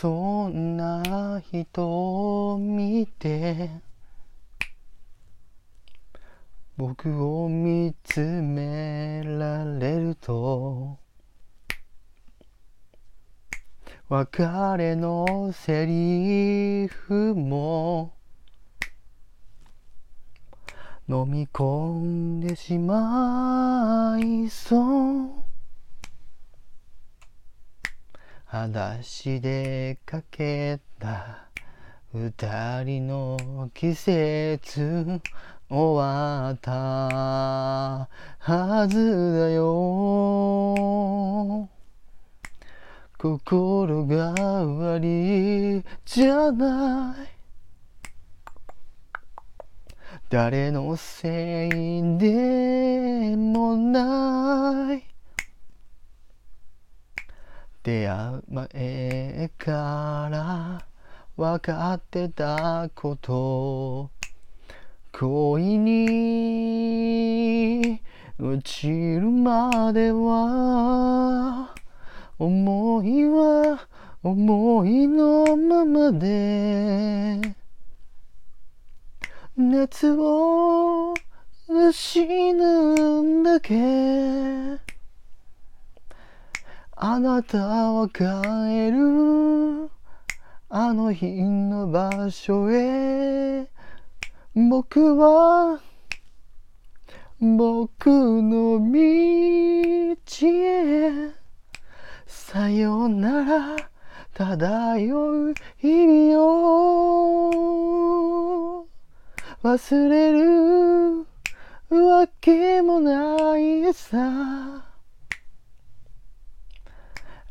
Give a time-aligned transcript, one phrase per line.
[0.00, 3.70] そんな人を見て
[6.76, 10.98] 僕を見つめられると
[14.08, 14.42] 別
[14.76, 18.14] れのセリフも
[21.08, 25.43] 飲み込んでしまいそう。
[28.54, 31.48] 裸足でかけた
[32.12, 35.20] 二人の季節
[35.68, 36.70] 終わった
[38.38, 39.64] はずだよ。
[43.18, 47.26] 心が悪いじゃない。
[50.30, 55.14] 誰のせいでもない
[57.84, 60.82] 出会う前から
[61.36, 64.10] 分かってたこと。
[65.12, 67.20] 恋に
[68.40, 71.74] 落ちるまでは
[72.38, 73.86] 思いは
[74.22, 77.38] 思いのままで。
[79.58, 81.12] 熱を
[81.68, 84.83] 失うんだけ。
[87.06, 88.22] あなたは帰
[88.90, 89.90] る。
[90.70, 93.68] あの日の場所へ。
[94.54, 95.82] 僕は
[97.38, 100.16] 僕の道
[100.48, 101.34] へ。
[102.26, 103.76] さよなら
[104.32, 106.42] 漂う日々
[107.52, 108.86] を。
[109.62, 111.26] 忘れる
[111.90, 114.83] わけもないさ。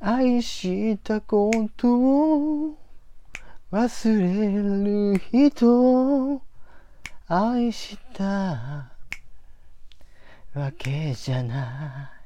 [0.06, 2.78] 愛したことを
[3.72, 6.42] 忘れる人を
[7.30, 8.92] 愛した
[10.54, 12.23] わけじゃない。